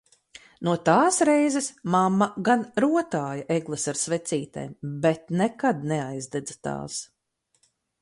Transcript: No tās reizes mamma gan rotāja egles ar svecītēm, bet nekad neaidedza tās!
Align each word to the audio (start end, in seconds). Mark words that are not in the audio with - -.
No 0.67 0.71
tās 0.87 1.19
reizes 1.29 1.67
mamma 1.97 2.29
gan 2.49 2.65
rotāja 2.85 3.45
egles 3.59 3.87
ar 3.93 4.01
svecītēm, 4.07 4.75
bet 5.07 5.33
nekad 5.45 5.89
neaidedza 5.95 6.61
tās! 6.71 7.01